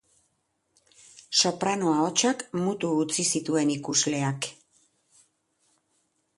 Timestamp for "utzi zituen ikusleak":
3.03-4.51